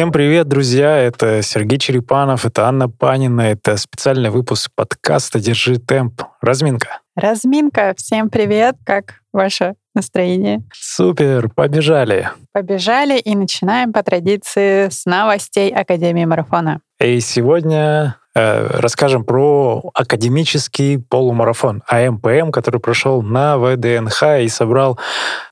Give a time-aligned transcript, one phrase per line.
[0.00, 0.96] Всем привет, друзья!
[0.96, 6.22] Это Сергей Черепанов, это Анна Панина, это специальный выпуск подкаста «Держи темп».
[6.40, 7.00] Разминка.
[7.14, 7.92] Разминка.
[7.98, 8.76] Всем привет!
[8.86, 10.62] Как ваше настроение?
[10.72, 11.50] Супер!
[11.50, 12.30] Побежали!
[12.54, 16.80] Побежали и начинаем по традиции с новостей Академии Марафона.
[16.98, 24.98] И сегодня э, расскажем про академический полумарафон АМПМ, который прошел на ВДНХ и собрал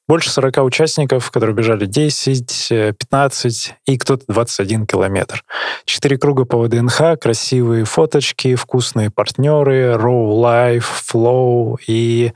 [0.09, 2.69] больше 40 участников, которые бежали 10,
[2.99, 5.45] 15 и кто-то 21 километр.
[5.85, 12.33] Четыре круга по ВДНХ, красивые фоточки, вкусные партнеры, Row Life, Flow и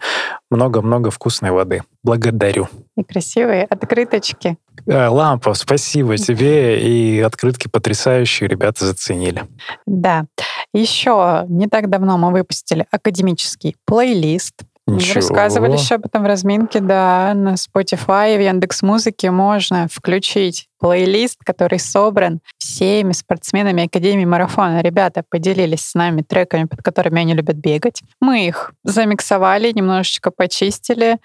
[0.50, 1.82] много-много вкусной воды.
[2.02, 2.68] Благодарю.
[2.96, 4.58] И красивые открыточки.
[4.86, 6.80] Э, Лампа, спасибо тебе.
[6.82, 9.44] И открытки потрясающие, ребята заценили.
[9.86, 10.26] Да.
[10.74, 15.14] Еще не так давно мы выпустили академический плейлист Ничего.
[15.14, 20.68] Рассказывали еще об этом в разминке, да, на Spotify и в Яндекс Музыке можно включить
[20.80, 24.80] плейлист, который собран всеми спортсменами Академии Марафона.
[24.82, 28.02] Ребята поделились с нами треками, под которыми они любят бегать.
[28.20, 31.18] Мы их замиксовали, немножечко почистили,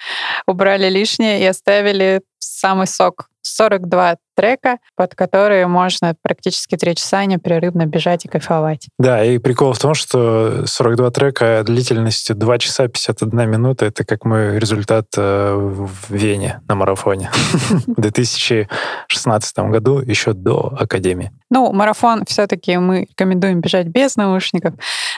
[0.46, 7.88] убрали лишнее и оставили самый сок 42 трека, под которые можно практически три часа непрерывно
[7.88, 8.88] бежать и кайфовать.
[9.00, 14.26] Да, и прикол в том, что 42 трека длительностью 2 часа 51 минута— это как
[14.26, 17.32] мой результат э, в Вене на марафоне
[17.88, 21.32] в 2016 году, еще до Академии.
[21.50, 24.74] Ну, марафон все-таки мы рекомендуем бежать без наушников,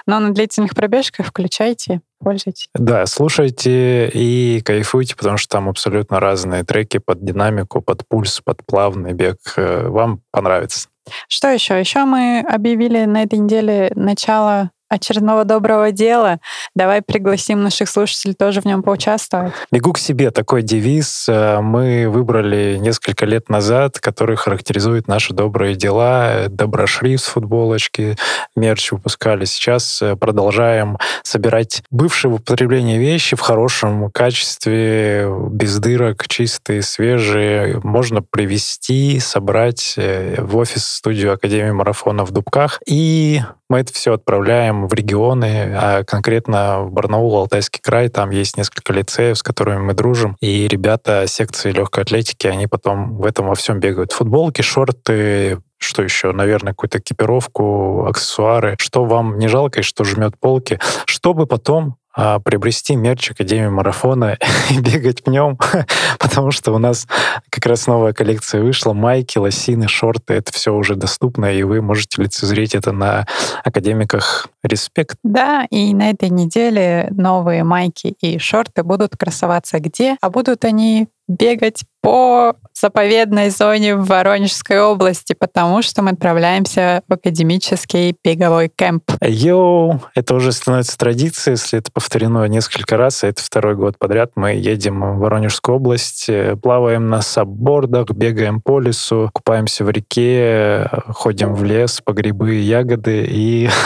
[0.05, 2.69] но на длительных пробежках включайте, пользуйтесь.
[2.75, 8.63] Да, слушайте и кайфуйте, потому что там абсолютно разные треки под динамику, под пульс, под
[8.65, 9.37] плавный бег.
[9.57, 10.89] Э, вам понравится.
[11.27, 11.79] Что еще?
[11.79, 16.39] Еще мы объявили на этой неделе начало очередного доброго дела.
[16.75, 19.53] Давай пригласим наших слушателей тоже в нем поучаствовать.
[19.71, 25.75] Бегу к себе такой девиз э, мы выбрали несколько лет назад, который характеризует наши добрые
[25.75, 26.45] дела.
[26.49, 28.17] Доброшрифт футболочки,
[28.55, 29.45] мерч выпускали.
[29.45, 37.79] Сейчас э, продолжаем собирать бывшие в употреблении вещи в хорошем качестве, без дырок, чистые, свежие.
[37.83, 42.81] Можно привезти, собрать э, в офис-студию Академии марафона в Дубках.
[42.87, 48.09] И мы это все отправляем в регионы, а конкретно в Барнаул, Алтайский край.
[48.09, 50.37] Там есть несколько лицеев, с которыми мы дружим.
[50.39, 54.11] И ребята секции легкой атлетики, они потом в этом во всем бегают.
[54.11, 60.37] Футболки, шорты, что еще, наверное, какую-то экипировку, аксессуары, что вам не жалко и что жмет
[60.39, 64.37] полки, чтобы потом а, приобрести мерч Академии Марафона
[64.69, 65.57] и бегать в нем,
[66.19, 67.07] потому что у нас
[67.49, 72.23] как раз новая коллекция вышла, майки, лосины, шорты, это все уже доступно, и вы можете
[72.23, 73.27] лицезреть это на
[73.63, 75.17] Академиках Респект.
[75.23, 80.17] Да, и на этой неделе новые майки и шорты будут красоваться где?
[80.21, 87.13] А будут они бегать по заповедной зоне в Воронежской области, потому что мы отправляемся в
[87.13, 89.03] академический беговой кемп.
[89.21, 94.31] Йоу, это уже становится традицией, если это повторено несколько раз, а это второй год подряд.
[94.35, 100.89] Мы едем в Воронежскую область, э, плаваем на саббордах, бегаем по лесу, купаемся в реке,
[101.09, 103.69] ходим в лес по грибы и ягоды и...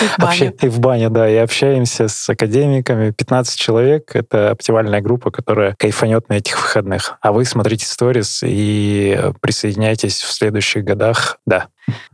[0.00, 0.54] И в баню.
[0.62, 3.10] И в бане, да, и общаемся с академиками.
[3.10, 7.16] 15 человек— это оптимальная группа, которая кайфанет на этих выходных.
[7.20, 11.38] А вы смотрите сторис и присоединяйтесь в следующих годах.
[11.46, 11.66] Да.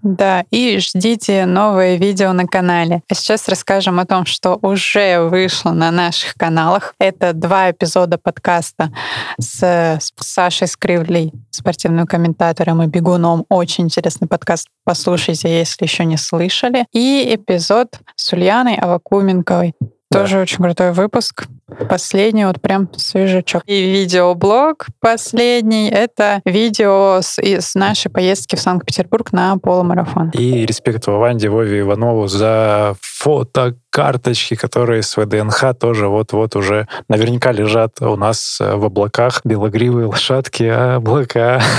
[0.03, 3.03] Да, и ждите новые видео на канале.
[3.09, 6.95] А сейчас расскажем о том, что уже вышло на наших каналах.
[6.99, 8.93] Это два эпизода подкаста
[9.39, 13.47] с, с Сашей Скривлей, спортивным комментатором и бегуном.
[13.49, 14.67] Очень интересный подкаст.
[14.85, 16.87] Послушайте, если еще не слышали.
[16.93, 19.75] И эпизод с Ульяной Авакуменковой.
[20.13, 21.47] Тоже очень крутой выпуск.
[21.89, 23.63] Последний вот прям свежачок.
[23.67, 30.31] И видеоблог последний— это видео с, из нашей поездки в Санкт-Петербург на полумарафон.
[30.31, 37.53] И респект Ванде Вове Иванову за фото карточки, которые с ВДНХ тоже вот-вот уже наверняка
[37.53, 39.41] лежат у нас в облаках.
[39.45, 41.61] Белогривые лошадки, облака.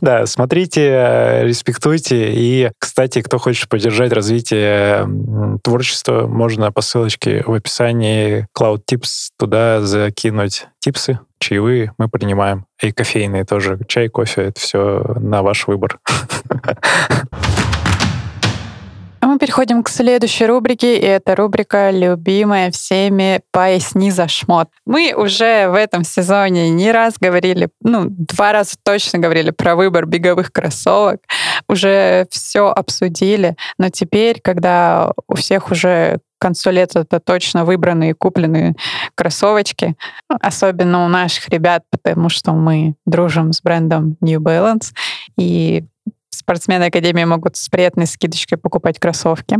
[0.00, 2.32] Да, смотрите, респектуйте.
[2.34, 5.08] И, кстати, кто хочет поддержать развитие
[5.62, 12.66] творчества, можно по ссылочке в описании Cloud Tips туда закинуть типсы, чаевые мы принимаем.
[12.82, 13.78] И кофейные тоже.
[13.88, 15.98] Чай, кофе, это все на ваш выбор.
[19.34, 24.68] Мы переходим к следующей рубрике, и это рубрика «Любимая всеми поясни за шмот».
[24.86, 30.06] Мы уже в этом сезоне не раз говорили, ну, два раза точно говорили про выбор
[30.06, 31.20] беговых кроссовок,
[31.68, 38.74] уже все обсудили, но теперь, когда у всех уже концу лета это точно выбранные купленные
[39.14, 39.96] кроссовочки,
[40.28, 44.92] особенно у наших ребят, потому что мы дружим с брендом New Balance,
[45.38, 45.86] и
[46.38, 49.58] спортсмены Академии могут с приятной скидочкой покупать кроссовки.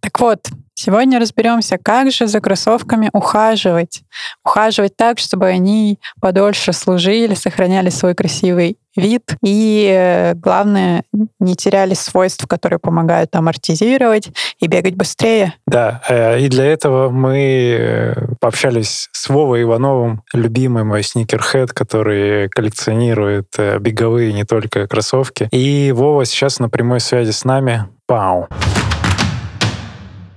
[0.00, 4.02] Так вот, сегодня разберемся, как же за кроссовками ухаживать.
[4.44, 11.04] Ухаживать так, чтобы они подольше служили, сохраняли свой красивый вид и, э, главное,
[11.38, 15.54] не теряли свойств, которые помогают амортизировать и бегать быстрее.
[15.66, 22.48] Да, э, и для этого мы э, пообщались с Вовой Ивановым, любимый мой сникерхед, который
[22.48, 23.48] коллекционирует
[23.80, 25.48] беговые не только кроссовки.
[25.52, 27.86] И Вова сейчас на прямой связи с нами.
[28.06, 28.48] Пау!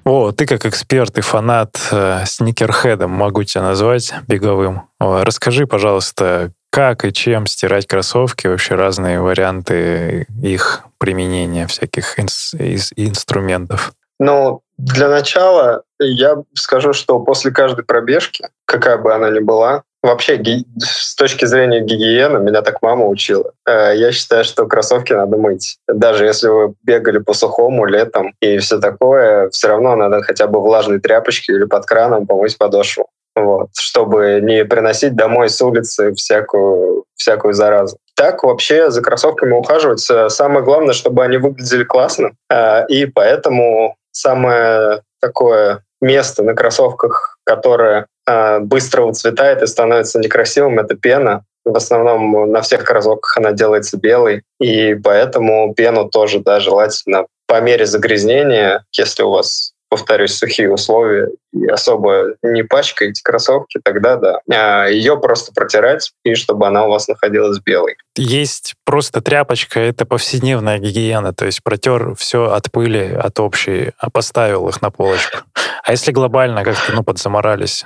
[0.06, 4.84] О, ты как эксперт и фанат э, сникерхедом, могу тебя назвать беговым.
[5.00, 12.56] Расскажи, пожалуйста, как и чем стирать кроссовки, вообще разные варианты их применения всяких инс-
[12.96, 13.94] инструментов.
[14.20, 20.38] Ну, для начала я скажу, что после каждой пробежки, какая бы она ни была, Вообще,
[20.80, 23.54] с точки зрения гигиены, меня так мама учила.
[23.66, 25.78] Э, я считаю, что кроссовки надо мыть.
[25.88, 30.60] Даже если вы бегали по сухому летом и все такое, все равно надо хотя бы
[30.60, 33.08] влажной тряпочки или под краном помыть подошву.
[33.36, 37.98] Вот, чтобы не приносить домой с улицы всякую, всякую заразу.
[38.16, 40.08] Так вообще за кроссовками ухаживать.
[40.10, 42.32] Э, самое главное, чтобы они выглядели классно.
[42.52, 50.80] Э, и поэтому самое такое место на кроссовках, которое э, быстро выцветает и становится некрасивым,
[50.80, 51.44] это пена.
[51.66, 57.62] В основном на всех кроссовках она делается белой, и поэтому пену тоже да, желательно по
[57.62, 64.40] мере загрязнения, если у вас повторюсь, сухие условия и особо не пачкаете кроссовки, тогда да.
[64.52, 67.96] А ее просто протирать, и чтобы она у вас находилась белой.
[68.18, 74.10] Есть просто тряпочка, это повседневная гигиена, то есть протер все от пыли, от общей, а
[74.10, 75.38] поставил их на полочку.
[75.84, 77.86] А если глобально как-то, ну, подзаморались?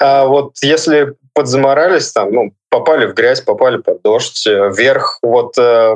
[0.00, 5.58] А вот если подзаморались, там, ну, попали в грязь, попали под дождь, э, вверх, вот
[5.58, 5.94] э,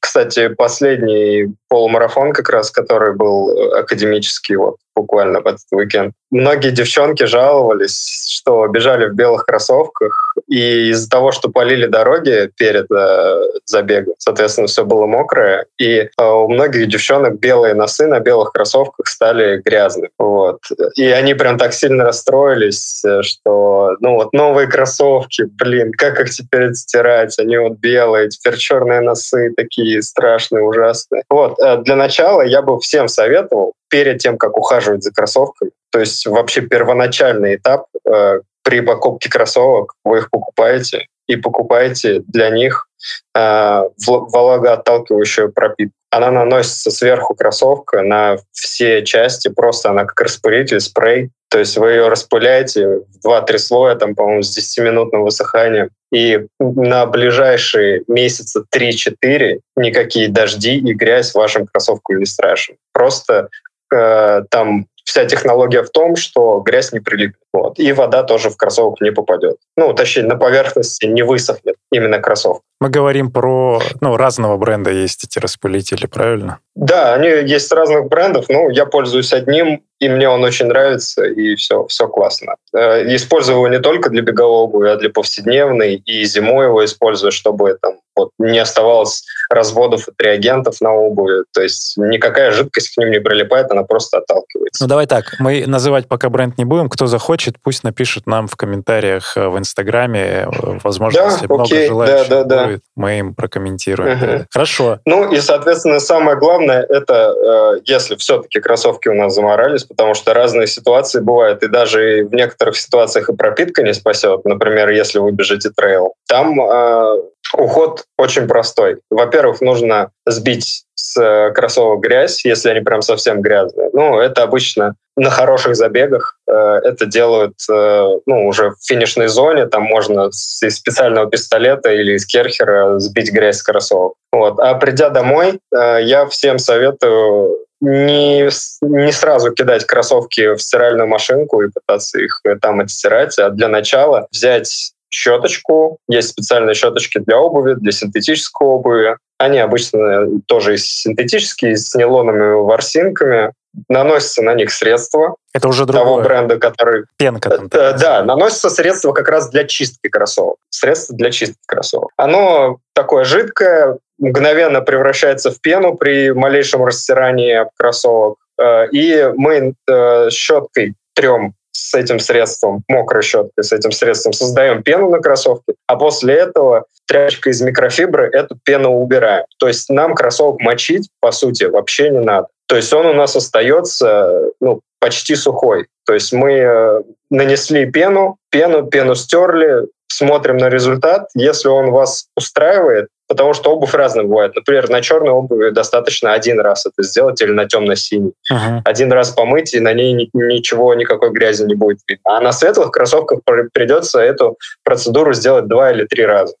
[0.00, 6.14] кстати, последний полумарафон как раз, который был академический вот буквально в этот уикенд.
[6.30, 12.90] Многие девчонки жаловались, что бежали в белых кроссовках, и из-за того, что полили дороги перед
[12.90, 18.52] э, забегом, соответственно, все было мокрое, и э, у многих девчонок белые носы на белых
[18.52, 20.10] кроссовках стали грязными.
[20.18, 20.60] Вот.
[20.96, 26.30] И они прям так сильно расстроились, э, что ну вот новые кроссовки, блин, как их
[26.30, 27.38] теперь стирать?
[27.38, 31.24] Они вот белые, теперь черные носы такие страшные, ужасные.
[31.28, 31.58] Вот.
[31.60, 36.26] Э, для начала я бы всем советовал перед тем, как ухаживать за кроссовками, то есть
[36.26, 42.88] вообще первоначальный этап э, при покупке кроссовок, вы их покупаете и покупаете для них
[43.36, 45.94] э, влагоотталкивающую пропитку.
[46.10, 51.30] Она наносится сверху кроссовка на все части, просто она как распылитель, спрей.
[51.50, 52.86] То есть вы ее распыляете
[53.22, 55.90] в 2-3 слоя, там, по-моему, с 10-минутным высыханием.
[56.12, 62.76] И на ближайшие месяца 3-4 никакие дожди и грязь вашим кроссовкам не страшны.
[62.92, 63.48] Просто
[63.92, 67.42] э, там вся технология в том, что грязь не прилипнет.
[67.52, 67.80] Вот.
[67.80, 69.56] И вода тоже в кроссовок не попадет.
[69.76, 72.62] Ну, точнее, на поверхности не высохнет именно кроссовка.
[72.80, 73.80] Мы говорим про...
[74.00, 76.60] Ну, разного бренда есть эти распылители, правильно?
[76.76, 78.46] Да, они есть разных брендов.
[78.48, 82.56] Ну, я пользуюсь одним, и мне он очень нравится, и все, все классно.
[82.74, 87.32] Э, использую его не только для беговой обуви, а для повседневной, и зимой его использую,
[87.32, 91.44] чтобы там вот, не оставалось разводов от реагентов на обуви.
[91.52, 94.84] То есть никакая жидкость к ним не прилипает, она просто отталкивается.
[94.84, 96.88] Ну давай так, мы называть пока бренд не будем.
[96.88, 100.48] Кто захочет, пусть напишет нам в комментариях э, в Инстаграме.
[100.82, 102.84] Возможно, да, если окей, много желающих да, да, будет, да.
[102.96, 104.22] мы им прокомментируем.
[104.22, 104.46] Угу.
[104.50, 105.00] Хорошо.
[105.04, 107.34] Ну и, соответственно, самое главное, это
[107.76, 112.32] э, если все-таки кроссовки у нас заморались, потому что разные ситуации бывают, и даже в
[112.32, 114.44] некоторых ситуациях и пропитка не спасет.
[114.44, 117.22] Например, если вы бежите трейл, там э,
[117.54, 119.00] уход очень простой.
[119.10, 123.90] Во-первых, нужно сбить с э, кроссовок грязь, если они прям совсем грязные.
[123.92, 126.38] Ну, это обычно на хороших забегах.
[126.48, 129.66] Э, это делают э, ну, уже в финишной зоне.
[129.66, 134.14] Там можно из специального пистолета или из керхера сбить грязь с кроссовок.
[134.32, 134.60] Вот.
[134.60, 138.48] А придя домой, я всем советую не,
[138.82, 144.26] не сразу кидать кроссовки в стиральную машинку и пытаться их там отстирать, а для начала
[144.30, 145.98] взять щеточку.
[146.08, 149.16] Есть специальные щеточки для обуви, для синтетической обуви.
[149.38, 153.52] Они обычно тоже синтетические, с нейлоновыми ворсинками.
[153.88, 155.36] Наносится на них средства.
[155.52, 156.04] Это уже другое.
[156.04, 157.04] Того бренда, который...
[157.16, 157.68] Пенка там.
[157.68, 160.56] Да, да, наносится средство как раз для чистки кроссовок.
[160.70, 162.10] Средство для чистки кроссовок.
[162.16, 168.38] Оно такое жидкое, мгновенно превращается в пену при малейшем растирании кроссовок.
[168.60, 174.82] Э, и мы э, щеткой трем с этим средством, мокрой щеткой с этим средством, создаем
[174.82, 179.44] пену на кроссовке, а после этого тряпочкой из микрофибры эту пену убираем.
[179.58, 182.48] То есть нам кроссовок мочить, по сути, вообще не надо.
[182.66, 185.88] То есть он у нас остается ну, почти сухой.
[186.06, 191.28] То есть мы э, нанесли пену, пену, пену стерли, смотрим на результат.
[191.34, 194.56] Если он вас устраивает, потому что обувь разная бывает.
[194.56, 198.32] Например, на черной обуви достаточно один раз это сделать или на темно-синий.
[198.52, 198.80] Uh-huh.
[198.84, 202.24] Один раз помыть, и на ней ничего, никакой грязи не будет видно.
[202.24, 203.38] А на светлых кроссовках
[203.72, 206.54] придется эту процедуру сделать два или три раза.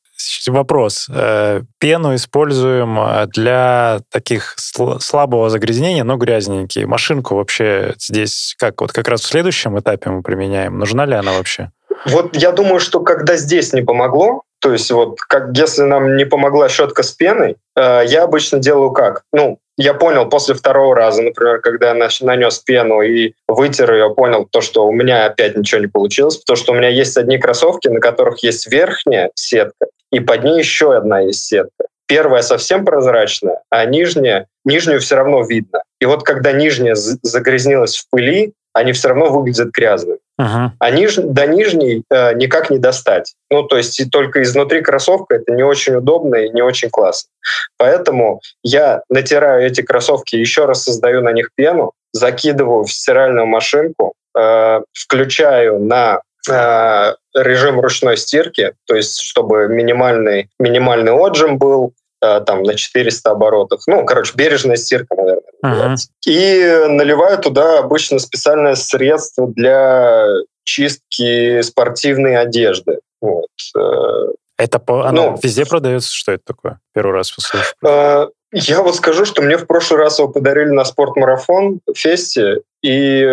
[0.46, 1.08] Вопрос.
[1.12, 6.86] Э, пену используем э, для таких слабого загрязнения, но грязненькие.
[6.86, 8.80] Машинку вообще здесь как?
[8.80, 10.78] Вот как раз в следующем этапе мы применяем.
[10.78, 11.72] Нужна ли она вообще?
[12.06, 16.24] Вот я думаю, что когда здесь не помогло, то есть вот как если нам не
[16.24, 19.22] помогла щетка с пеной, э, я обычно делаю как?
[19.32, 24.46] Ну, я понял после второго раза, например, когда я нанес пену и вытер ее, понял
[24.50, 27.88] то, что у меня опять ничего не получилось, потому что у меня есть одни кроссовки,
[27.88, 31.86] на которых есть верхняя сетка, и под ней еще одна есть сетка.
[32.06, 35.82] Первая совсем прозрачная, а нижняя, нижнюю все равно видно.
[36.00, 40.18] И вот когда нижняя загрязнилась в пыли, они все равно выглядят грязными.
[40.40, 40.70] Uh-huh.
[40.78, 43.34] А ниж, до нижней э, никак не достать.
[43.50, 47.28] Ну, то есть и только изнутри кроссовка это не очень удобно и не очень классно.
[47.76, 54.14] Поэтому я натираю эти кроссовки, еще раз создаю на них пену, закидываю в стиральную машинку,
[54.38, 61.92] э, включаю на э, режим ручной стирки, то есть чтобы минимальный, минимальный отжим был,
[62.22, 63.80] Э, там на 400 оборотах.
[63.86, 65.39] Ну, короче, бережная стирка, наверное.
[65.64, 65.96] Uh-huh.
[66.26, 70.26] И наливаю туда обычно специальное средство для
[70.64, 73.00] чистки спортивной одежды.
[73.20, 73.48] Вот.
[73.76, 74.32] Э.
[74.56, 76.14] Это по, оно ну, везде продается?
[76.14, 76.80] Что это такое?
[76.94, 77.74] Первый раз послушал.
[77.84, 82.62] Э, я вот скажу, что мне в прошлый раз его подарили на спортмарафон в фесте,
[82.82, 83.26] и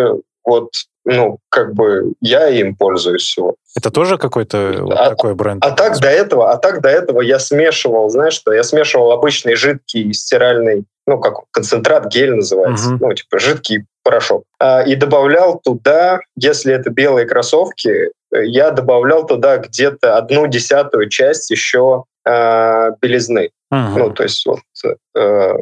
[0.48, 0.70] вот
[1.04, 3.56] ну, как бы я им пользуюсь всего.
[3.74, 5.64] Это тоже какой-то а, вот такой бренд?
[5.64, 9.54] А так до этого, а так до этого я смешивал, знаешь что, я смешивал обычный
[9.54, 13.06] жидкий стиральный, ну, как концентрат, гель называется, угу.
[13.06, 14.44] ну, типа жидкий порошок.
[14.60, 21.50] А, и добавлял туда, если это белые кроссовки, я добавлял туда где-то одну десятую часть
[21.50, 23.50] еще э, белизны.
[23.70, 23.98] Угу.
[23.98, 24.60] Ну, то есть вот
[25.16, 25.54] э,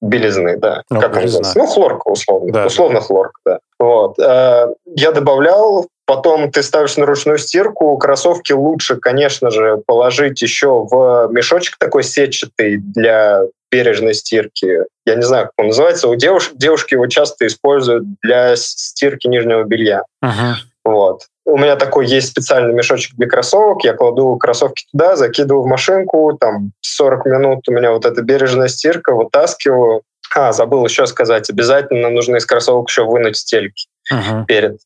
[0.00, 0.82] белизны, да.
[0.90, 1.52] Ну, как белизна.
[1.54, 2.52] Ну, хлорка, условно.
[2.52, 3.06] Да, условно да.
[3.06, 3.58] хлорка, да.
[3.80, 4.18] Вот.
[4.18, 7.96] Э, я добавлял, потом ты ставишь на ручную стирку.
[7.96, 14.80] Кроссовки лучше, конечно же, положить еще в мешочек такой сетчатый для бережной стирки.
[15.06, 16.08] Я не знаю, как он называется.
[16.08, 20.02] У девушек, девушки его часто используют для стирки нижнего белья.
[20.22, 20.54] Uh-huh.
[20.84, 21.22] Вот.
[21.46, 26.36] У меня такой есть специальный мешочек для кроссовок, я кладу кроссовки туда, закидываю в машинку,
[26.38, 30.02] там 40 минут у меня вот эта бережная стирка, вытаскиваю.
[30.34, 34.44] А, забыл еще сказать, обязательно нужно из кроссовок еще вынуть стельки uh-huh.
[34.46, 34.78] перед,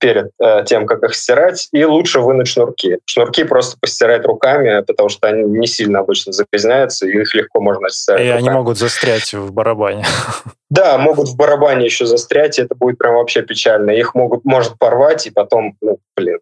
[0.00, 2.98] перед э, тем, как их стирать, и лучше вынуть шнурки.
[3.04, 7.88] Шнурки просто постирать руками, потому что они не сильно обычно загрязняются, и их легко можно
[7.88, 8.20] стирать.
[8.20, 8.38] И руками.
[8.38, 10.04] они могут застрять в барабане.
[10.70, 13.92] Да, могут в барабане еще застрять, и это будет прям вообще печально.
[13.92, 16.40] Их могут, может порвать, и потом, ну, блин.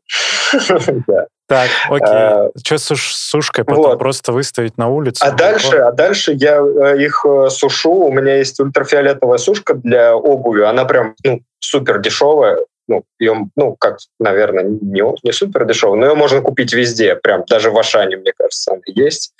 [1.52, 2.08] Так, окей.
[2.08, 3.64] А, Что с сушкой?
[3.66, 5.22] Потом просто выставить на улицу?
[5.22, 7.92] А дальше, а дальше я э, их э, сушу.
[7.92, 10.62] У меня есть ультрафиолетовая сушка для обуви.
[10.62, 12.58] Она прям ну, супер дешевая.
[12.88, 17.14] Ну, ее, ну, как, наверное, не, не супер дешевая, но ее можно купить везде.
[17.14, 19.32] Прям даже в Ашане, мне кажется, она есть.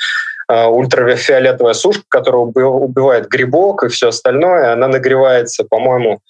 [0.48, 4.72] А, ультрафиолетовая сушка, которая убивает грибок и все остальное.
[4.72, 6.20] Она нагревается, по-моему,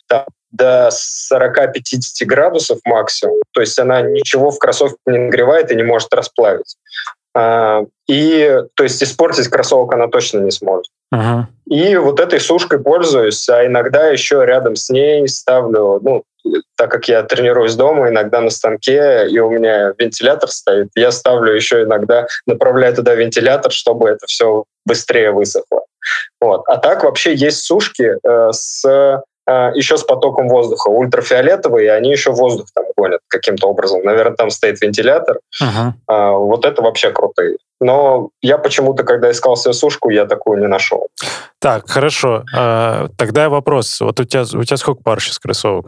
[0.50, 0.90] до
[1.32, 3.36] 40-50 градусов максимум.
[3.52, 6.76] То есть она ничего в кроссовке не нагревает и не может расплавить.
[7.34, 10.86] А, и, то есть, испортить кроссовок она точно не сможет.
[11.14, 11.44] Uh-huh.
[11.66, 16.24] И вот этой сушкой пользуюсь, а иногда еще рядом с ней ставлю, ну,
[16.76, 21.54] так как я тренируюсь дома, иногда на станке, и у меня вентилятор стоит, я ставлю
[21.54, 25.82] еще иногда, направляю туда вентилятор, чтобы это все быстрее высохло.
[26.40, 26.62] Вот.
[26.66, 30.88] А так вообще есть сушки э, с еще с потоком воздуха.
[30.88, 34.02] Ультрафиолетовые, и они еще воздух там гонят каким-то образом.
[34.02, 35.40] Наверное, там стоит вентилятор.
[35.62, 35.92] Uh-huh.
[36.06, 37.56] А, вот это вообще крутые.
[37.80, 41.08] Но я почему-то, когда искал себе сушку, я такую не нашел.
[41.58, 42.44] Так, хорошо.
[42.54, 44.00] А, тогда вопрос.
[44.00, 45.86] Вот у тебя, у тебя сколько пар сейчас кроссовок?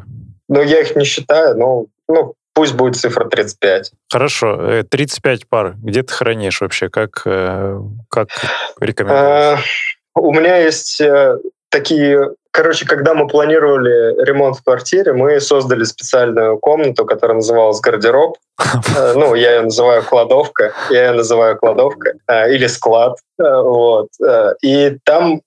[0.48, 3.92] Ну, я их не считаю, но ну, пусть будет цифра 35.
[4.10, 4.82] Хорошо.
[4.88, 5.74] 35 э, пар.
[5.76, 6.88] Где ты хранишь вообще?
[6.88, 8.28] Как, э, как
[8.80, 9.98] рекомендуешь?
[10.14, 11.38] А, у меня есть э,
[11.70, 18.36] такие Короче, когда мы планировали ремонт в квартире, мы создали специальную комнату, которая называлась гардероб.
[18.96, 23.16] Э, ну, я ее называю кладовка, я ее называю кладовка э, или склад.
[23.40, 24.08] Э, вот.
[24.62, 25.40] И там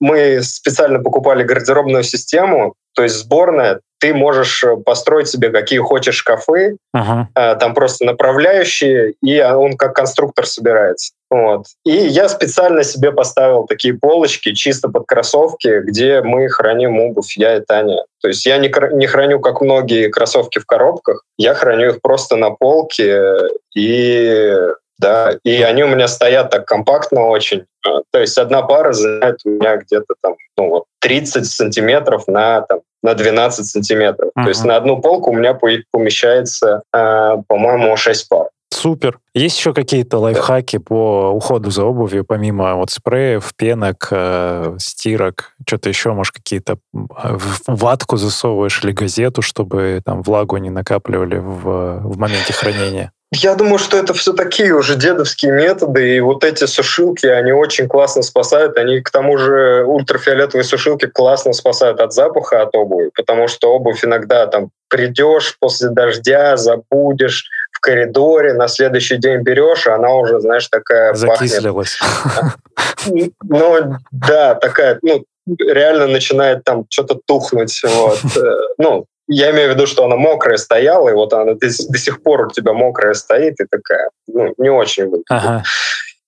[0.00, 6.76] мы специально покупали гардеробную систему, то есть сборная, ты можешь построить себе какие хочешь шкафы,
[6.96, 7.58] uh-huh.
[7.58, 11.14] там просто направляющие, и он как конструктор собирается.
[11.34, 11.64] Вот.
[11.84, 17.56] И я специально себе поставил такие полочки чисто под кроссовки, где мы храним обувь, я
[17.56, 18.04] и Таня.
[18.22, 22.36] То есть я не, не храню, как многие кроссовки в коробках, я храню их просто
[22.36, 23.20] на полке,
[23.74, 24.54] и
[24.98, 27.64] да, и они у меня стоят так компактно очень.
[27.84, 32.60] А, то есть одна пара занимает у меня где-то там, ну вот, 30 сантиметров на,
[32.60, 34.30] там, на 12 сантиметров.
[34.38, 34.44] Uh-huh.
[34.44, 35.58] То есть на одну полку у меня
[35.90, 38.46] помещается, э, по-моему, 6 пар.
[38.74, 39.18] Супер.
[39.34, 45.88] Есть еще какие-то лайфхаки по уходу за обувью, помимо вот спреев, пенок, э, стирок, что-то
[45.88, 46.78] еще, может, какие-то
[47.66, 53.12] ватку засовываешь или газету, чтобы там влагу не накапливали в, в моменте хранения?
[53.32, 57.88] Я думаю, что это все такие уже дедовские методы, и вот эти сушилки, они очень
[57.88, 58.76] классно спасают.
[58.76, 64.04] Они, к тому же, ультрафиолетовые сушилки классно спасают от запаха от обуви, потому что обувь
[64.04, 67.48] иногда там придешь после дождя, забудешь,
[67.84, 71.98] коридоре, на следующий день берешь, и она уже, знаешь, такая Закислилась.
[71.98, 73.32] пахнет.
[73.42, 77.82] Ну, да, такая, ну, реально начинает там что-то тухнуть.
[77.84, 78.18] Вот.
[78.36, 78.40] Э,
[78.78, 82.22] ну, я имею в виду, что она мокрая стояла, и вот она до, до сих
[82.22, 85.26] пор у тебя мокрая стоит, и такая, ну, не очень выглядит.
[85.28, 85.62] Ага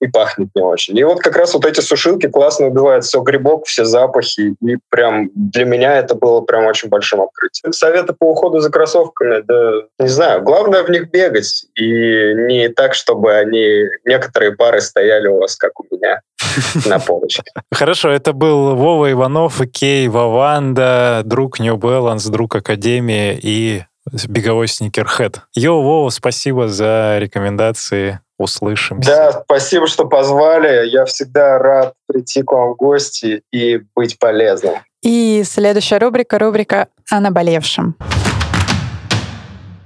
[0.01, 0.97] и пахнет не очень.
[0.99, 5.31] И вот как раз вот эти сушилки классно убивают все грибок, все запахи, и прям
[5.35, 7.73] для меня это было прям очень большим открытием.
[7.73, 12.95] Советы по уходу за кроссовками, да, не знаю, главное в них бегать, и не так,
[12.95, 16.21] чтобы они, некоторые пары стояли у вас, как у меня,
[16.87, 17.51] на полочке.
[17.73, 23.85] Хорошо, это был Вова Иванов, Кей Ваванда, друг New Balance, друг Академии и
[24.29, 25.41] беговой сникерхед.
[25.55, 29.11] Йо, Вова, спасибо за рекомендации услышимся.
[29.11, 30.89] Да, спасибо, что позвали.
[30.89, 34.75] Я всегда рад прийти к вам в гости и быть полезным.
[35.03, 37.97] И следующая рубрика— рубрика о наболевшем.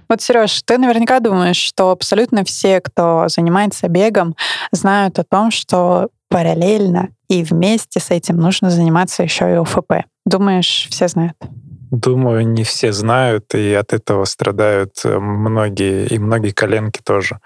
[0.09, 4.35] Вот, Сереж, ты наверняка думаешь, что абсолютно все, кто занимается бегом,
[4.73, 10.07] знают о том, что параллельно и вместе с этим нужно заниматься еще и ОФП.
[10.27, 11.37] Думаешь, все знают?
[11.91, 17.41] Думаю, не все знают, и от этого страдают э, многие, и многие коленки тоже.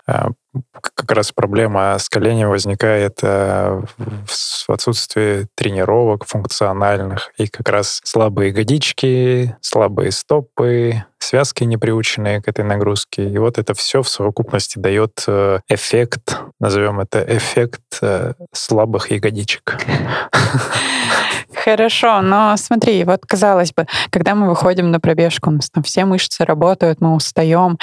[0.95, 8.51] Как раз проблема с коленем возникает э, в отсутствии тренировок функциональных, и как раз слабые
[8.51, 13.29] ягодички, слабые стопы, связки неприученные к этой нагрузке.
[13.29, 18.01] И вот это все в совокупности дает э, эффект, назовем это эффект
[18.53, 19.77] слабых ягодичек.
[21.65, 26.05] Хорошо, но смотри, вот казалось бы, когда мы выходим на пробежку, у нас там все
[26.05, 27.79] мышцы работают, мы устаем.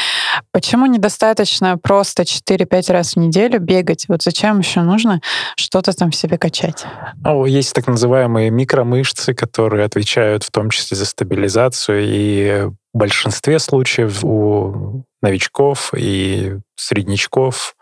[0.51, 4.05] Почему недостаточно просто 4-5 раз в неделю бегать?
[4.07, 5.19] Вот зачем еще нужно
[5.55, 6.85] что-то там в себе качать?
[7.23, 13.57] Ну, есть так называемые микромышцы, которые отвечают в том числе за стабилизацию, и в большинстве
[13.57, 17.75] случаев у новичков и среднячков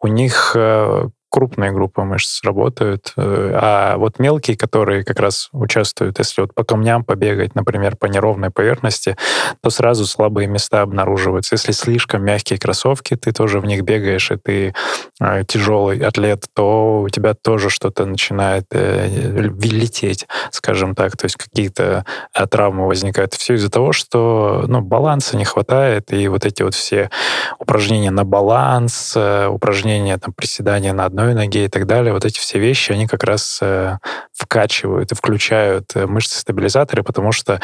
[0.00, 6.20] у них э, крупные группы мышц работают, э, а вот мелкие, которые как раз участвуют,
[6.20, 9.16] если вот по камням побегать, например, по неровной поверхности,
[9.60, 11.56] то сразу слабые места обнаруживаются.
[11.56, 14.74] Если слишком мягкие кроссовки, ты тоже в них бегаешь, и ты
[15.20, 21.34] э, тяжелый атлет, то у тебя тоже что-то начинает э, лететь, скажем так, то есть
[21.34, 22.04] какие-то
[22.48, 23.34] травмы возникают.
[23.34, 27.10] Все из-за того, что ну, баланса не хватает, и вот эти вот все
[27.58, 32.38] упражнения на баланс, упражнения, там, приседания на одной одной ноге и так далее, вот эти
[32.38, 33.98] все вещи, они как раз э,
[34.32, 37.60] вкачивают и включают э, мышцы-стабилизаторы, потому что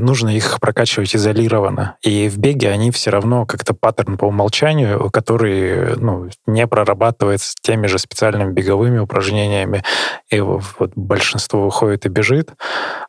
[0.00, 1.96] нужно их прокачивать изолированно.
[2.02, 7.86] И в беге они все равно как-то паттерн по умолчанию, который ну, не прорабатывается теми
[7.86, 9.82] же специальными беговыми упражнениями,
[10.30, 12.52] и вот большинство выходит и бежит,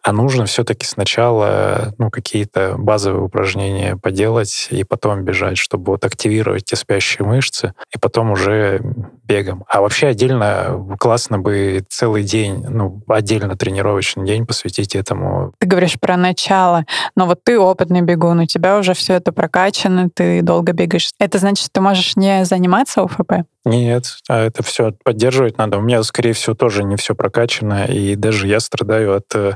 [0.04, 6.66] а нужно все-таки сначала ну, какие-то базовые упражнения поделать и потом бежать, чтобы вот активировать
[6.66, 8.82] те спящие мышцы, и потом уже
[9.24, 9.66] бегом.
[9.68, 15.54] А вообще отдельно классно бы целый день, ну, отдельно тренировочный день посвятить этому.
[15.60, 16.59] Ты говоришь про начало,
[17.16, 21.12] но вот ты опытный бегун, у тебя уже все это прокачано, ты долго бегаешь.
[21.20, 23.46] Это значит, ты можешь не заниматься ОФП?
[23.70, 25.78] Нет, а это все поддерживать надо.
[25.78, 29.54] У меня, скорее всего, тоже не все прокачано, и даже я страдаю от э,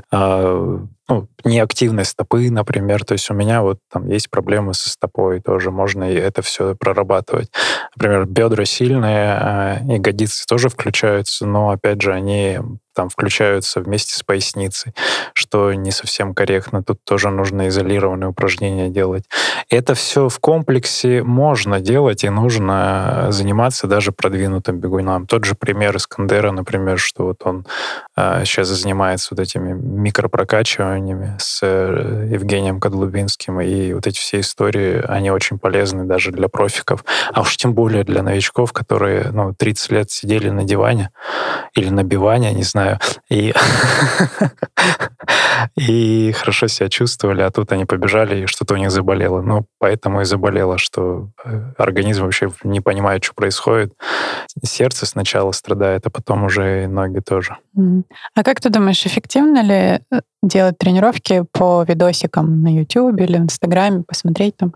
[1.08, 3.04] ну, неактивной стопы, например.
[3.04, 6.74] То есть у меня вот там есть проблемы со стопой тоже, можно и это все
[6.76, 7.50] прорабатывать.
[7.96, 12.58] Например, бедра сильные, э, ягодицы тоже включаются, но, опять же, они
[12.94, 14.94] там включаются вместе с поясницей,
[15.34, 16.82] что не совсем корректно.
[16.82, 19.24] Тут тоже нужно изолированные упражнения делать.
[19.68, 25.26] Это все в комплексе можно делать и нужно заниматься даже даже продвинутым бегунам.
[25.26, 27.64] Тот же пример Искандера, например, что вот он
[28.16, 35.02] э, сейчас занимается вот этими микропрокачиваниями с э, Евгением Кодлубинским, и вот эти все истории,
[35.08, 39.90] они очень полезны даже для профиков, а уж тем более для новичков, которые ну, 30
[39.90, 41.08] лет сидели на диване
[41.74, 42.98] или на биване, не знаю,
[43.30, 43.54] и,
[45.76, 49.40] и хорошо себя чувствовали, а тут они побежали, и что-то у них заболело.
[49.42, 53.92] Ну, поэтому и заболело, что э, организм вообще не понимает, что происходит.
[54.62, 57.56] Сердце сначала страдает, а потом уже и ноги тоже.
[58.34, 63.42] А как ты думаешь, эффективно ли э, делать тренировки по видосикам на YouTube или в
[63.42, 64.74] Инстаграме, посмотреть там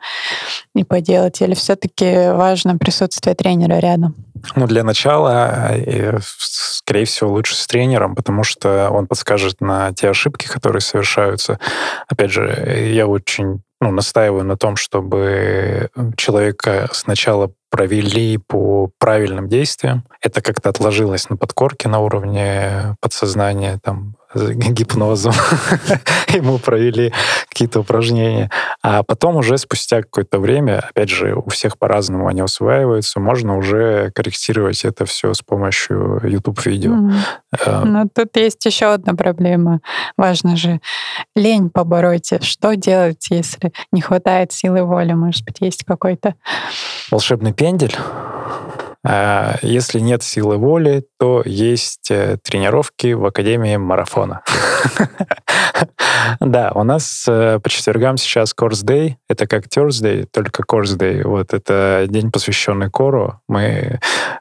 [0.74, 1.40] и поделать?
[1.40, 4.14] Или все-таки важно присутствие тренера рядом?
[4.56, 10.10] Ну, для начала, э, скорее всего, лучше с тренером, потому что он подскажет на те
[10.10, 11.58] ошибки, которые совершаются.
[12.08, 20.04] Опять же, я очень ну, настаиваю на том, чтобы человека сначала провели по правильным действиям.
[20.20, 25.32] Это как-то отложилось на подкорке на уровне подсознания, там, гипнозом
[26.28, 27.12] ему провели
[27.48, 28.50] какие-то упражнения.
[28.82, 34.10] А потом уже спустя какое-то время, опять же, у всех по-разному они усваиваются, можно уже
[34.14, 36.92] корректировать это все с помощью YouTube-видео.
[36.92, 37.84] Mm.
[37.84, 39.80] Но тут есть еще одна проблема.
[40.16, 40.80] Важно же
[41.34, 42.32] лень побороть.
[42.42, 45.12] Что делать, если не хватает силы воли?
[45.12, 46.34] Может быть, есть какой-то...
[47.10, 47.96] Волшебный пендель?
[49.06, 54.42] А, если нет силы воли, то есть э, тренировки в Академии марафона.
[56.40, 59.14] Да, у нас э, по четвергам сейчас Course Day.
[59.28, 61.22] Это как Thursday, только Course Day.
[61.22, 63.40] Вот это день, посвященный кору.
[63.48, 63.62] Мы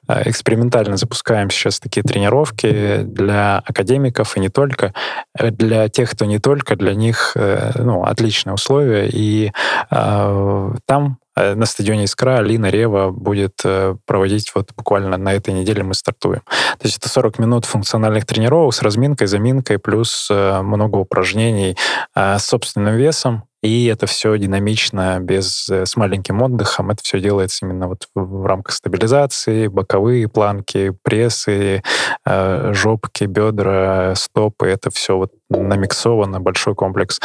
[0.07, 4.93] э, экспериментально запускаем сейчас такие тренировки для академиков и не только.
[5.39, 9.07] Для тех, кто не только, для них ну, отличные условия.
[9.07, 9.51] И
[9.89, 11.19] там
[11.55, 16.41] на стадионе «Искра» Алина Рева будет э, проводить вот буквально на этой неделе мы стартуем.
[16.79, 21.77] То есть это 40 минут функциональных тренировок с разминкой, заминкой, плюс э, много упражнений
[22.15, 26.91] с собственным весом, и это все динамично, без, с маленьким отдыхом.
[26.91, 31.81] Это все делается именно вот в, рамках стабилизации, боковые планки, прессы,
[32.25, 34.67] э, жопки, бедра, стопы.
[34.67, 37.19] Это все вот намиксовано, большой комплекс.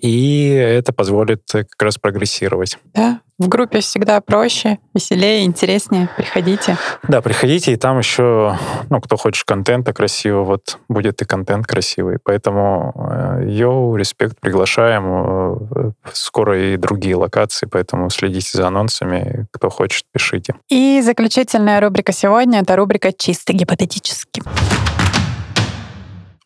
[0.00, 2.78] И это позволит как раз прогрессировать.
[2.94, 6.08] Да, в группе всегда проще, веселее, интереснее.
[6.16, 6.78] Приходите.
[7.06, 8.56] Да, приходите, и там еще,
[8.88, 12.18] ну, кто хочет контента красивого, вот будет и контент красивый.
[12.22, 15.04] Поэтому э, йоу, респект, приглашаем.
[15.06, 19.46] Э, скоро и другие локации, поэтому следите за анонсами.
[19.52, 20.54] Кто хочет, пишите.
[20.70, 24.42] И заключительная рубрика сегодня— это рубрика «Чисто гипотетически».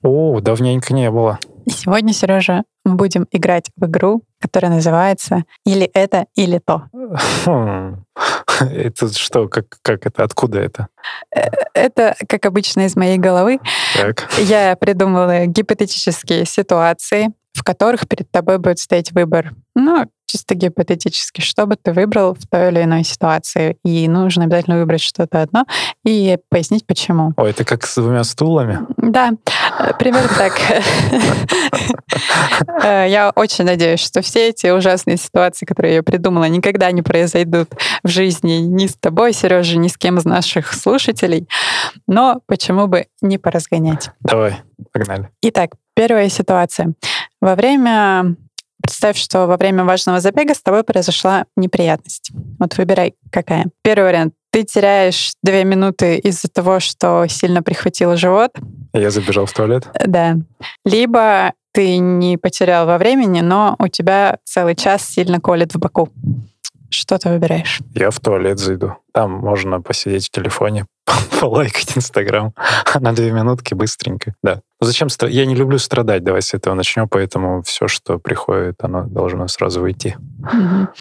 [0.03, 1.39] О, давненько не было.
[1.67, 6.85] И сегодня, Сережа, мы будем играть в игру, которая называется «Или это, или то».
[7.45, 8.05] Хм.
[8.61, 9.49] Это что?
[9.49, 10.23] Как, как это?
[10.23, 10.89] Откуда это?
[11.35, 13.59] Э, это, как обычно, из моей головы.
[13.95, 14.29] Так.
[14.39, 17.29] Я придумала гипотетические ситуации,
[17.61, 19.53] в которых перед тобой будет стоять выбор.
[19.75, 23.77] Ну, чисто гипотетически, что бы ты выбрал в той или иной ситуации.
[23.85, 25.66] И нужно обязательно выбрать что-то одно
[26.03, 27.35] и пояснить, почему.
[27.37, 28.79] Ой, это как с двумя стулами?
[28.96, 29.33] Да,
[29.99, 30.59] примерно так.
[32.83, 37.70] Э, я очень надеюсь, что все эти ужасные ситуации, которые я придумала, никогда не произойдут
[38.03, 41.49] в жизни ни с тобой, Сережа, ни с кем из наших слушателей.
[42.07, 44.11] Но почему бы не поразгонять?
[44.20, 44.57] Давай,
[44.92, 45.31] погнали.
[45.42, 46.95] Итак, первая ситуация.
[47.43, 48.37] Во время
[48.83, 52.31] Представь, что во время важного забега с тобой произошла неприятность.
[52.59, 53.67] Вот выбирай, какая.
[53.83, 54.33] Первый вариант.
[54.53, 58.53] Ты теряешь две минуты из-за того, что сильно прихватило живот.
[58.95, 59.87] Я забежал в туалет.
[60.07, 60.37] Да.
[60.87, 66.09] Либо ты не потерял во времени, но у тебя целый час сильно колет в боку.
[66.90, 67.81] Что ты выбираешь?
[67.94, 68.96] Я в туалет зайду.
[69.12, 70.87] Там можно посидеть в телефоне,
[71.40, 72.53] полайкать Инстаграм
[73.00, 74.35] на две минутки быстренько.
[74.42, 74.61] Да.
[74.81, 79.46] Зачем Я не люблю страдать, давай с этого начнем, поэтому все, что приходит, оно должно
[79.48, 80.16] сразу выйти.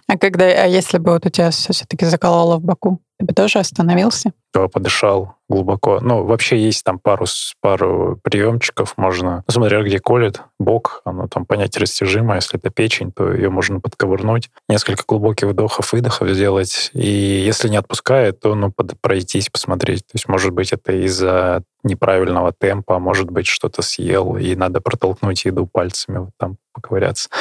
[0.08, 3.60] А когда, а если бы вот у тебя все-таки закололо в боку, ты бы тоже
[3.60, 4.32] остановился?
[4.54, 6.00] Подышал глубоко.
[6.00, 7.26] Ну, вообще есть там пару,
[7.62, 13.12] пару приемчиков, можно, ну, смотря где колет, бок, оно там понять растяжимо, если это печень,
[13.12, 18.72] то ее можно подковырнуть, несколько глубоких вдохов, выдохов сделать, и если не отпускает, то, ну,
[18.72, 20.06] под, пройтись, посмотреть.
[20.06, 25.46] То есть, может быть, это из-за неправильного темпа, может быть, что-то съел, и надо протолкнуть
[25.46, 27.30] еду пальцами, вот там поковыряться.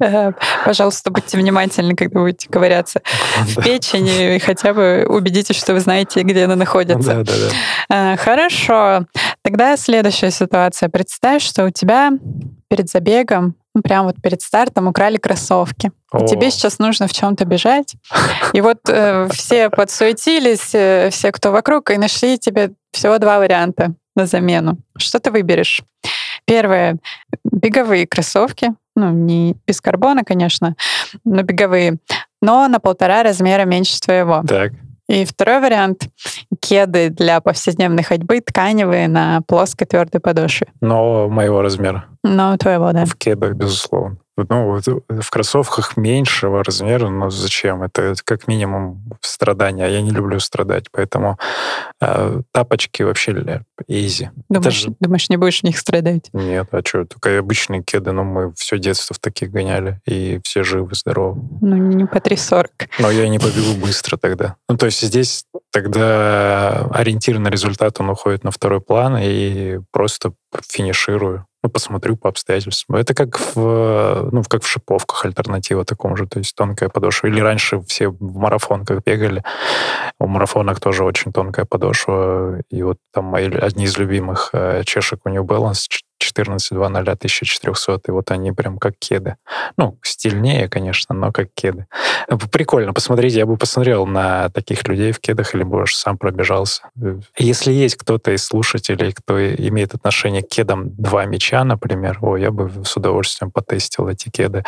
[0.00, 0.32] Э,
[0.64, 3.00] пожалуйста, будьте внимательны, когда будете ковыряться
[3.42, 7.22] в печени, и хотя бы убедитесь, что вы знаете, где она находится.
[7.22, 7.32] Да, да,
[7.88, 8.16] да.
[8.16, 9.06] Хорошо.
[9.42, 10.88] Тогда следующая ситуация.
[10.88, 12.10] Представь, что у тебя
[12.68, 15.90] перед забегом, ну, прямо вот перед стартом украли кроссовки.
[16.16, 17.96] И тебе сейчас нужно в чем-то бежать.
[18.52, 23.94] И вот э, все подсуетились, э, все, кто вокруг, и нашли тебе всего два варианта
[24.14, 24.78] на замену.
[24.96, 25.82] Что ты выберешь?
[26.46, 26.98] Первое—
[27.44, 28.74] беговые кроссовки.
[28.94, 30.76] Ну, не без карбона, конечно,
[31.24, 31.98] но беговые.
[32.40, 34.44] Но на полтора размера меньше твоего.
[34.46, 34.72] Так.
[35.08, 36.08] И второй вариант—
[36.60, 40.68] кеды для повседневной ходьбы, тканевые на плоской твердой подошве.
[40.80, 42.06] Но моего размера.
[42.22, 43.04] Но твоего, да.
[43.04, 44.16] В кедах, безусловно.
[44.36, 47.82] Ну, в кроссовках меньшего размера, но зачем?
[47.82, 49.84] Это как минимум страдания.
[49.84, 51.38] А я не люблю страдать, поэтому
[52.00, 54.30] э, тапочки вообще изи.
[54.48, 54.94] Думаешь, же...
[54.98, 56.30] думаешь, не будешь в них страдать?
[56.32, 57.04] Нет, а что?
[57.04, 61.40] Только обычные кеды, но мы все детство в таких гоняли, и все живы, здоровы.
[61.60, 62.66] Ну, не по 3.40.
[62.98, 64.56] Но я не побегу быстро тогда.
[64.68, 70.32] Ну, то есть здесь тогда ориентир на результат, он уходит на второй план, и просто
[70.68, 72.96] финиширую ну, посмотрю по обстоятельствам.
[72.96, 77.28] Это как в, ну, как в шиповках альтернатива такому же, то есть тонкая подошва.
[77.28, 79.42] Или раньше все в марафонках бегали.
[80.20, 82.60] В марафонах тоже очень тонкая подошва.
[82.70, 85.86] И вот там мои, одни из любимых э, чешек у New Balance
[86.24, 89.36] 14.2.0 1400, и вот они прям как кеды.
[89.76, 91.86] Ну, стильнее, конечно, но как кеды.
[92.50, 96.82] Прикольно, посмотрите, я бы посмотрел на таких людей в кедах, или бы уж сам пробежался.
[97.38, 102.50] Если есть кто-то из слушателей, кто имеет отношение к кедам два мяча, например, о, я
[102.50, 104.64] бы с удовольствием потестил эти кеды.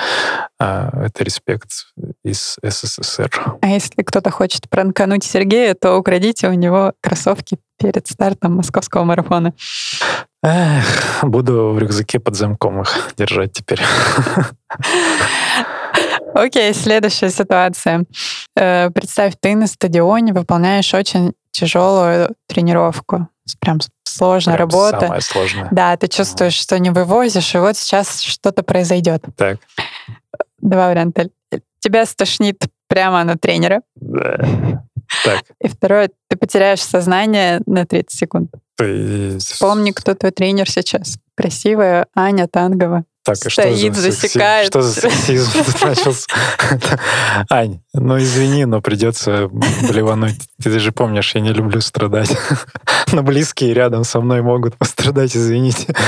[0.58, 1.70] А, это респект
[2.24, 3.30] из СССР.
[3.60, 9.52] А если кто-то хочет пранкануть Сергея, то украдите у него кроссовки перед стартом московского марафона?
[10.42, 13.80] Эх, буду в рюкзаке под замком их держать теперь.
[16.34, 18.04] Окей, следующая ситуация.
[18.54, 23.28] Э, представь, ты на стадионе выполняешь очень тяжелую тренировку.
[23.60, 25.00] Прям сложная Прям работа.
[25.00, 25.68] Самая сложная.
[25.70, 29.24] Да, ты чувствуешь, что не вывозишь, и вот сейчас что-то произойдет.
[29.36, 29.58] Так.
[30.60, 31.30] Два варианта.
[31.78, 33.82] Тебя стошнит прямо на тренера.
[33.96, 34.84] Да.
[35.26, 35.44] Так.
[35.60, 38.50] И второе, ты потеряешь сознание на 30 секунд.
[38.76, 39.38] Ты...
[39.38, 41.18] Вспомни, кто твой тренер сейчас.
[41.34, 43.04] Красивая Аня Тангова.
[43.26, 44.68] Так, и Стоит, что за засекает.
[44.68, 45.50] Что за сексизм
[45.82, 46.26] начался?
[47.50, 50.48] Ань, ну извини, но придется блевануть.
[50.62, 52.30] Ты же помнишь, я не люблю страдать.
[53.12, 55.92] Но близкие рядом со мной могут пострадать, извините.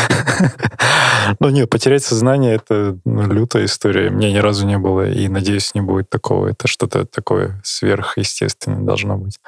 [1.41, 4.09] Ну нет, потерять сознание— это ну, лютая история.
[4.09, 6.49] Мне ни разу не было, и, надеюсь, не будет такого.
[6.49, 9.39] Это что-то такое сверхъестественное должно быть.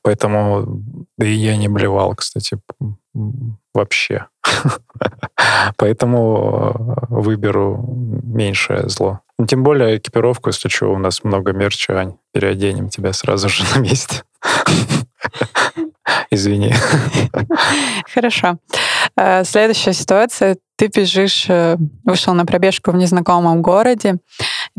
[0.00, 0.82] Поэтому,
[1.18, 2.58] да и я не блевал, кстати,
[3.74, 4.26] вообще.
[5.76, 7.84] Поэтому э, выберу
[8.22, 9.20] меньшее зло.
[9.38, 12.16] Ну, тем более экипировку, если что, у нас много мерча, Ань.
[12.32, 14.22] Переоденем тебя сразу же на месте.
[16.30, 16.72] Извини.
[18.12, 18.58] Хорошо.
[19.16, 20.56] Э, следующая ситуация.
[20.76, 24.16] Ты бежишь, э, вышел на пробежку в незнакомом городе.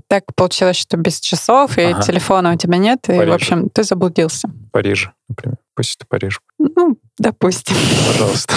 [0.08, 2.02] Так получилось, что без часов и ага.
[2.02, 4.48] телефона у тебя нет, и, в общем, ты заблудился.
[4.48, 5.58] В Париже, например.
[5.78, 6.42] Пусть это Париж.
[6.58, 7.76] Ну, допустим.
[8.08, 8.56] Пожалуйста.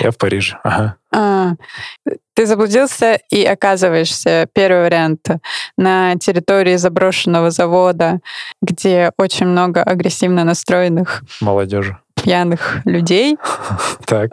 [0.00, 0.56] Я в Париже.
[0.62, 0.94] Ага.
[1.12, 1.54] А,
[2.34, 5.26] ты заблудился и оказываешься, первый вариант,
[5.76, 8.20] на территории заброшенного завода,
[8.62, 13.36] где очень много агрессивно настроенных молодежи пьяных людей.
[14.06, 14.32] Так.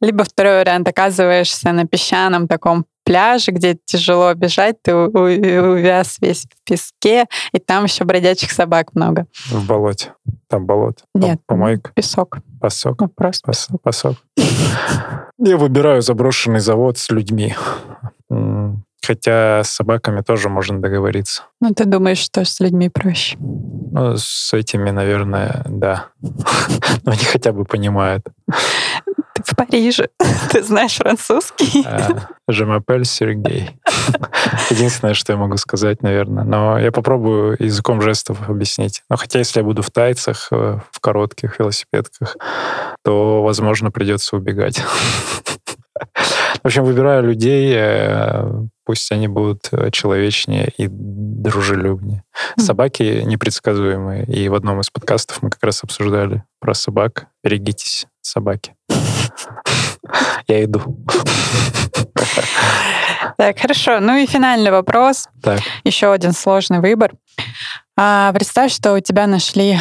[0.00, 6.68] Либо второй вариант, оказываешься на песчаном таком пляже, где тяжело бежать, ты увяз весь в
[6.68, 9.26] песке, и там еще бродячих собак много.
[9.46, 10.14] В болоте.
[10.48, 11.04] Там болото.
[11.14, 11.92] Нет, помойка.
[11.94, 12.38] Песок.
[12.60, 13.00] Песок.
[13.00, 13.82] Ну, просто песок.
[13.82, 14.16] песок.
[15.38, 17.54] Я выбираю заброшенный завод с людьми.
[19.06, 21.42] Хотя с собаками тоже можно договориться.
[21.60, 23.36] Ну, ты думаешь, что с людьми проще?
[23.38, 26.06] Ну, с этими, наверное, да.
[27.04, 28.24] Но они хотя бы понимают.
[29.34, 30.08] Ты в Париже.
[30.50, 31.84] Ты знаешь французский.
[32.48, 33.70] Жемапель Сергей.
[34.70, 36.44] Единственное, что я могу сказать, наверное.
[36.44, 39.02] Но я попробую языком жестов объяснить.
[39.10, 42.36] Но хотя, если я буду в тайцах, э, в коротких велосипедках,
[43.04, 44.80] то, возможно, придется убегать.
[46.62, 48.50] В общем, выбираю людей, э,
[48.84, 52.24] пусть они будут э, человечнее и дружелюбнее.
[52.58, 54.24] Собаки непредсказуемые.
[54.26, 57.26] И в одном из подкастов мы как раз обсуждали про собак.
[57.42, 58.74] Берегитесь, собаки.
[60.48, 60.82] Я иду.
[63.36, 64.00] Так, хорошо.
[64.00, 65.28] Ну и финальный вопрос.
[65.42, 65.60] Так.
[65.84, 67.12] Еще один сложный выбор.
[67.96, 69.78] А, представь, что у тебя нашли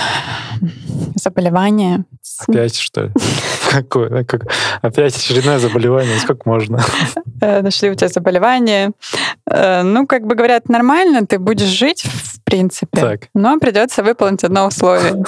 [1.16, 2.06] заболевание.
[2.48, 3.12] Опять, что ли?
[3.72, 4.24] Какое?
[4.24, 4.46] Как?
[4.82, 6.20] Опять очередное заболевание?
[6.20, 6.84] Сколько можно?
[7.42, 8.92] Э, нашли у тебя заболевание.
[9.50, 13.00] Э, ну, как бы говорят, нормально, ты будешь жить, в принципе.
[13.00, 13.22] Так.
[13.34, 15.24] Но придется выполнить одно условие.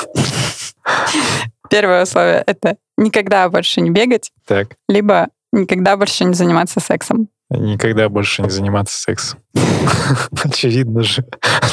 [1.69, 7.29] Первое условие— это никогда больше не бегать, Так, либо никогда больше не заниматься сексом.
[7.49, 9.39] никогда больше не заниматься сексом.
[10.43, 11.25] Очевидно же.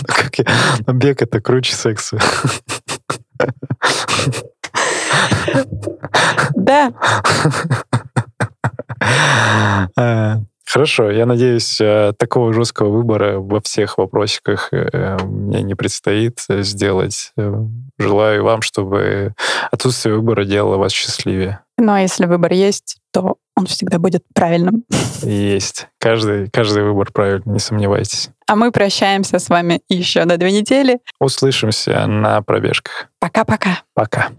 [0.08, 0.32] Ну, как
[0.86, 2.18] ну, бег— это круче секса.
[6.54, 6.92] Да,
[9.96, 16.38] Э, Хорошо, я надеюсь, э, такого жесткого выбора во всех вопросиках э, мне не предстоит
[16.48, 17.32] сделать.
[17.98, 19.34] Желаю вам, чтобы
[19.70, 21.60] отсутствие выбора делало вас счастливее.
[21.76, 24.84] но если выбор есть, то он всегда будет правильным.
[25.22, 25.88] Есть.
[25.98, 28.30] Каждый, каждый выбор правильный, не сомневайтесь.
[28.46, 30.98] А мы прощаемся с вами еще на две недели.
[31.20, 33.08] Услышимся на пробежках.
[33.18, 33.82] Пока-пока.
[33.94, 34.30] Пока.